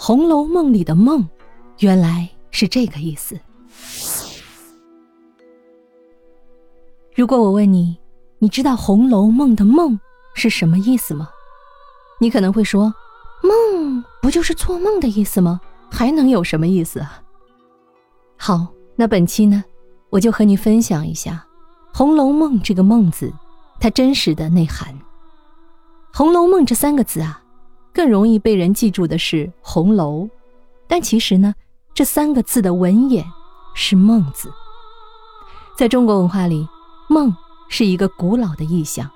[0.00, 1.28] 红楼梦》里的梦，
[1.80, 3.36] 原来是这个意思。
[7.16, 7.98] 如果我问你，
[8.38, 9.98] 你知道《红楼梦》的梦
[10.34, 11.28] 是什么意思吗？
[12.20, 12.94] 你可能会说，
[13.42, 15.60] 梦不就是做梦的意思吗？
[15.90, 17.20] 还能有什么意思啊？
[18.36, 19.64] 好，那本期呢，
[20.10, 21.44] 我就和你分享一下
[21.98, 23.32] 《红楼梦》这个“梦”字，
[23.80, 24.94] 它真实的内涵。
[26.16, 27.42] 《红楼梦》这三个字啊。
[27.92, 30.28] 更容易被人记住的是红楼，
[30.86, 31.54] 但其实呢，
[31.94, 33.24] 这三个字的文眼
[33.74, 34.52] 是梦字。
[35.76, 36.68] 在中国文化里，
[37.08, 37.34] 梦
[37.68, 39.10] 是一个古老的意象，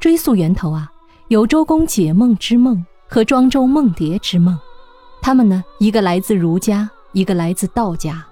[0.00, 0.90] 追溯源头啊，
[1.28, 4.58] 有周公解梦之梦和庄周梦蝶之梦。
[5.22, 8.24] 他们呢，一个来自儒家，一个来自道家，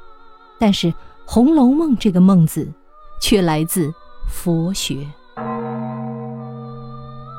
[0.59, 0.89] 但是
[1.25, 2.71] 《红楼梦》这个梦字，
[3.21, 3.93] 却来自
[4.29, 5.07] 佛学。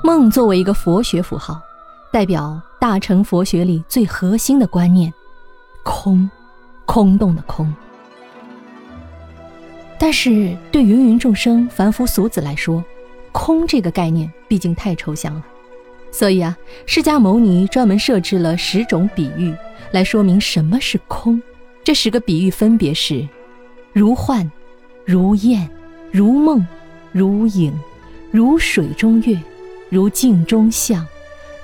[0.03, 1.61] 梦作为一个佛学符号。
[2.13, 5.11] 代表大乘佛学里最核心的观念，
[5.81, 6.29] 空，
[6.85, 7.73] 空洞的空。
[9.97, 12.83] 但是对芸芸众生、凡夫俗子来说，
[13.31, 15.43] 空这个概念毕竟太抽象了，
[16.11, 16.55] 所以啊，
[16.85, 19.51] 释迦牟尼专门设置了十种比喻
[19.89, 21.41] 来说明什么是空。
[21.83, 23.27] 这十个比喻分别是：
[23.91, 24.47] 如幻，
[25.03, 25.67] 如焰，
[26.11, 26.63] 如梦，
[27.11, 27.73] 如影，
[28.29, 29.41] 如水中月，
[29.89, 31.03] 如镜中像。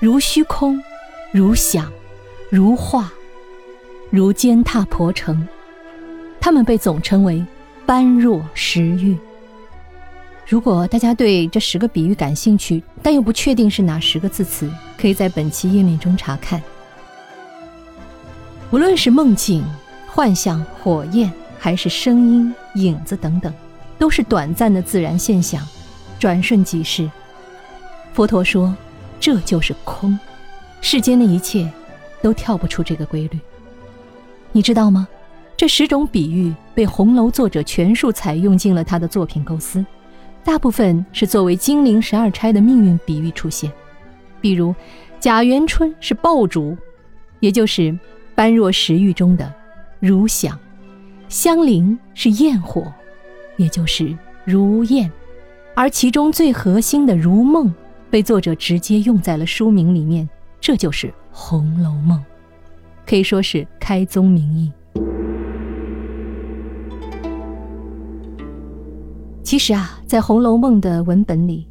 [0.00, 0.82] 如虚空，
[1.30, 1.92] 如想，
[2.48, 3.12] 如画，
[4.08, 5.46] 如践踏婆城，
[6.40, 7.44] 他们被总称为
[7.84, 9.14] 般若十喻。
[10.48, 16.62] 如果大家对这十个比喻感兴趣，但又不确定是哪十个字词，可以在本期页面中查看。
[18.70, 19.62] 无论是梦境、
[20.06, 23.52] 幻象、火焰，还是声音、影子等等，
[23.98, 25.62] 都是短暂的自然现象，
[26.18, 27.10] 转瞬即逝。
[28.14, 28.74] 佛陀说。
[29.20, 30.18] 这就是空，
[30.80, 31.70] 世间的一切
[32.22, 33.38] 都跳不出这个规律。
[34.50, 35.06] 你知道吗？
[35.56, 39.84] 这十种比喻被红楼作者全数采用进了他的作品构思，
[40.42, 43.70] 大部分是作为金陵十二钗的命运比喻出现。
[44.40, 44.74] 比如，
[45.20, 46.74] 贾元春是爆竹，
[47.40, 47.96] 也就是
[48.34, 49.52] 般若十喻中的
[49.98, 50.54] 如响；
[51.28, 52.90] 香菱是焰火，
[53.58, 54.16] 也就是
[54.46, 55.10] 如焰；
[55.74, 57.70] 而其中最核心的如梦。
[58.10, 60.28] 被作者直接用在了书名里面，
[60.60, 62.18] 这就是《红楼梦》，
[63.06, 64.72] 可以说是开宗明义。
[69.44, 71.68] 其实啊，在《红楼梦》的文本里，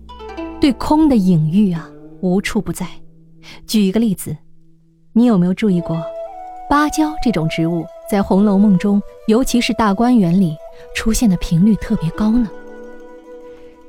[0.61, 1.89] 对空的隐喻啊
[2.21, 2.87] 无处不在。
[3.67, 4.35] 举一个例子，
[5.11, 6.01] 你有没有注意过，
[6.69, 10.55] 芭蕉这种植物在《红楼梦》中，尤其是大观园里
[10.95, 12.49] 出现的频率特别高呢？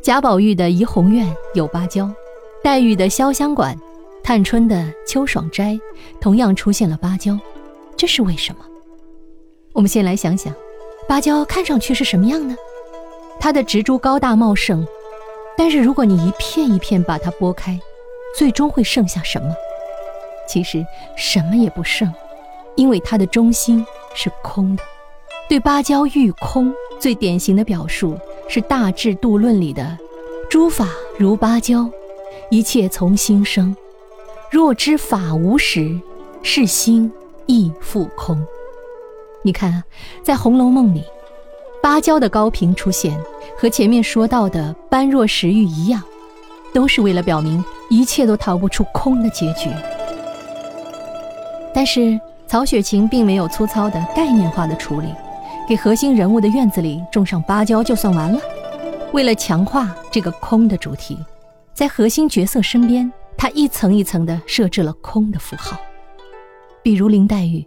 [0.02, 2.10] 贾宝玉的怡红院有芭蕉。
[2.62, 3.74] 黛玉的潇湘馆，
[4.22, 5.80] 探春的秋爽斋，
[6.20, 7.38] 同样出现了芭蕉，
[7.96, 8.60] 这是为什么？
[9.72, 10.52] 我们先来想想，
[11.08, 12.54] 芭蕉看上去是什么样呢？
[13.40, 14.86] 它的植株高大茂盛，
[15.56, 17.80] 但是如果你一片一片把它剥开，
[18.36, 19.54] 最终会剩下什么？
[20.46, 20.84] 其实
[21.16, 22.12] 什么也不剩，
[22.76, 23.84] 因为它的中心
[24.14, 24.82] 是空的。
[25.48, 28.18] 对芭蕉遇空最典型的表述
[28.48, 29.96] 是《大智度论》里的
[30.50, 30.86] “诸法
[31.18, 31.90] 如芭蕉”。
[32.50, 33.76] 一切从心生，
[34.50, 35.96] 若知法无实，
[36.42, 37.10] 是心
[37.46, 38.44] 亦复空。
[39.42, 39.84] 你看啊，
[40.24, 41.04] 在《红楼梦》里，
[41.80, 43.16] 芭蕉的高频出现，
[43.56, 46.02] 和前面说到的般若实喻一样，
[46.74, 49.70] 都是为了表明一切都逃不出空的结局。
[51.72, 52.18] 但是
[52.48, 55.06] 曹雪芹并没有粗糙的概念化的处理，
[55.68, 58.40] 给核心人物的院子里种上芭蕉就算完了。
[59.12, 61.16] 为了强化这个空的主题。
[61.80, 65.80] 在核心角色身边，他一层一层地设置了空的符号，
[66.82, 67.66] 比如林黛玉，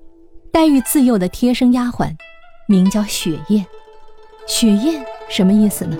[0.51, 2.15] 黛玉自幼的贴身丫鬟，
[2.67, 3.65] 名叫雪雁。
[4.45, 5.97] 雪雁什么意思呢？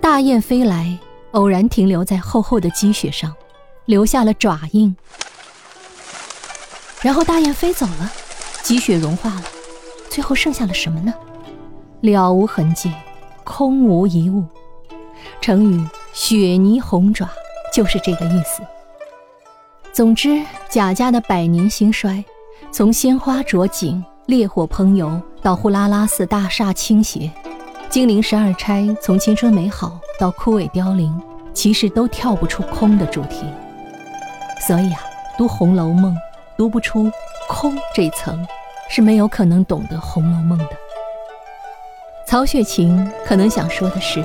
[0.00, 0.96] 大雁飞来，
[1.32, 3.34] 偶然停留在厚厚的积雪上，
[3.86, 4.94] 留下了爪印，
[7.02, 8.12] 然后大雁飞走了，
[8.62, 9.42] 积雪融化了，
[10.08, 11.12] 最后剩下了什么呢？
[12.02, 12.92] 了无痕迹，
[13.42, 14.44] 空无一物。
[15.40, 15.84] 成语。
[16.12, 17.28] 雪泥红爪
[17.72, 18.62] 就是这个意思。
[19.92, 22.24] 总之，贾家的百年兴衰，
[22.70, 27.30] 从鲜花着锦、烈火烹油到呼啦啦寺大厦倾斜，
[27.88, 31.20] 金陵十二钗从青春美好到枯萎凋零，
[31.52, 33.44] 其实都跳不出空的主题。
[34.66, 35.00] 所以啊，
[35.38, 36.12] 读《红楼梦》，
[36.56, 37.10] 读不出
[37.48, 38.46] 空这层，
[38.88, 40.76] 是没有可能懂得《红楼梦》的。
[42.26, 44.24] 曹雪芹可能想说的是。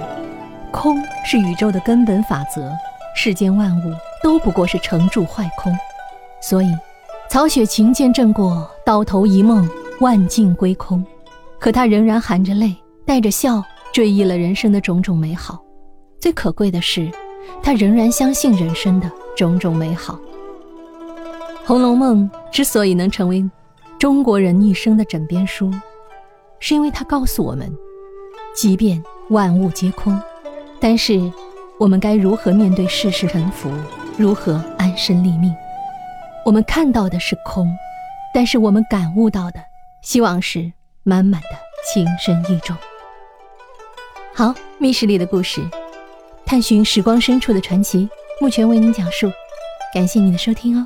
[0.75, 2.69] 空是宇宙的根本法则，
[3.15, 5.73] 世间万物都不过是成住坏空，
[6.41, 6.67] 所以，
[7.29, 9.67] 曹雪芹见证过“到头一梦，
[10.01, 11.03] 万境归空”，
[11.57, 12.75] 可他仍然含着泪，
[13.05, 13.63] 带着笑，
[13.93, 15.63] 追忆了人生的种种美好。
[16.19, 17.09] 最可贵的是，
[17.63, 20.13] 他仍然相信人生的种种美好。
[21.65, 23.49] 《红楼梦》之所以能成为
[23.97, 25.71] 中国人一生的枕边书，
[26.59, 27.73] 是因为它告诉我们，
[28.53, 30.19] 即便万物皆空，
[30.87, 31.19] 但是
[31.79, 33.71] 我们该如何面对世事沉浮，
[34.19, 35.51] 如何安身立命？
[36.45, 37.75] 我们看到的是空，
[38.31, 39.59] 但是我们感悟到的，
[40.03, 40.71] 希望是
[41.01, 41.47] 满满的
[41.91, 42.77] 情深意重。
[44.35, 45.67] 好，密室里的故事，
[46.45, 48.07] 探寻时光深处的传奇，
[48.39, 49.27] 目前为您讲述。
[49.91, 50.85] 感谢你的收听哦。